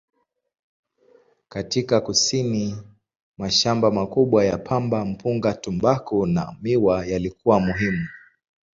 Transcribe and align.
Katika 1.49 2.01
kusini, 2.01 2.77
mashamba 3.37 3.91
makubwa 3.91 4.45
ya 4.45 4.57
pamba, 4.57 5.05
mpunga, 5.05 5.53
tumbaku 5.53 6.25
na 6.25 6.55
miwa 6.61 7.05
yalikuwa 7.05 7.59
muhimu. 7.59 8.07